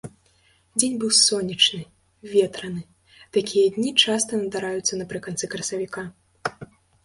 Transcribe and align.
Дзень 0.79 0.95
быў 1.03 1.11
сонечны, 1.25 1.81
ветраны, 2.33 2.83
такія 3.39 3.67
дні 3.77 3.95
часта 4.07 4.31
надараюцца 4.43 4.93
напрыканцы 5.07 5.45
красавіка. 5.57 6.01